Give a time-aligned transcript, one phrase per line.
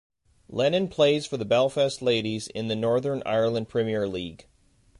[0.49, 4.47] Lennon plays for Belfast Ladies in the Northern Ireland Premier League.